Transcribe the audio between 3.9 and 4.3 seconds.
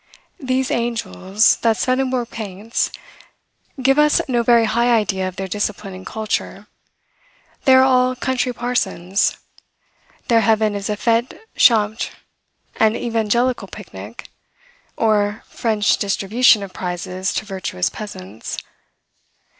us